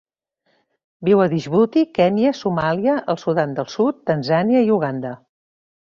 [1.09, 5.13] Viu a Djibouti, Kenya, Somàlia, el Sudan del Sud, Tanzània i Uganda.